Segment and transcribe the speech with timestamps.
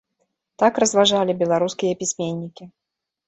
[0.61, 2.63] Так разважалі беларускія пісьменнікі.